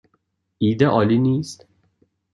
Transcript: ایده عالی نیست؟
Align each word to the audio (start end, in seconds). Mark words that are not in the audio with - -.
ایده 0.59 0.87
عالی 0.87 1.17
نیست؟ 1.19 1.65